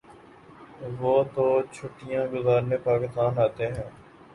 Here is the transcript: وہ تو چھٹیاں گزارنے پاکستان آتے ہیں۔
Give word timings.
وہ 0.99 1.13
تو 1.33 1.45
چھٹیاں 1.73 2.25
گزارنے 2.33 2.77
پاکستان 2.87 3.33
آتے 3.45 3.65
ہیں۔ 3.67 3.89